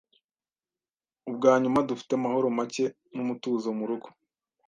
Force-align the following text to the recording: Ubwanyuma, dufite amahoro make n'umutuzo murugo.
Ubwanyuma, 1.29 1.85
dufite 1.89 2.11
amahoro 2.15 2.47
make 2.57 2.85
n'umutuzo 3.15 3.67
murugo. 3.79 4.07